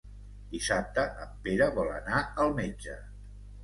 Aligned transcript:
Dissabte 0.53 1.05
en 1.27 1.37
Pere 1.45 1.69
vol 1.79 1.95
anar 2.01 2.27
al 2.47 2.61
metge. 2.65 3.01